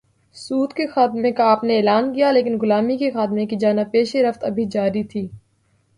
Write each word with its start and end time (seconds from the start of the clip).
سود 0.35 0.73
کے 0.73 0.87
خاتمے 0.87 1.31
کا 1.31 1.51
آپ 1.51 1.63
نے 1.63 1.77
اعلان 1.77 2.13
کیا 2.13 2.31
لیکن 2.31 2.57
غلامی 2.61 2.97
کے 2.97 3.11
خاتمے 3.11 3.45
کی 3.45 3.55
جانب 3.55 3.91
پیش 3.91 4.15
رفت 4.29 4.43
ابھی 4.43 4.65
جاری 4.65 5.03
تھی۔ 5.03 5.27